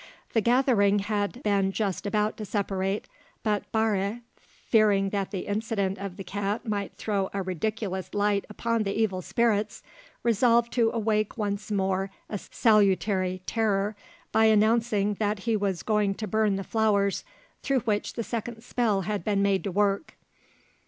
[0.33, 3.07] The gathering had been just about to separate,
[3.43, 8.81] but Barry fearing that the incident of the cat might throw a ridiculous light upon
[8.81, 9.83] the evil spirits,
[10.23, 13.95] resolved to awake once more a salutary terror
[14.31, 17.23] by announcing that he was going to burn the flowers
[17.61, 20.15] through which the second spell had been made to work.